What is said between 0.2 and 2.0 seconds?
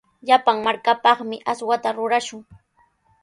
Llapan markapaqmi aswata